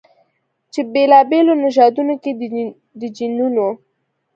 [0.73, 2.31] چې بېلابېلو نژادونو کې
[2.99, 3.67] د جینونو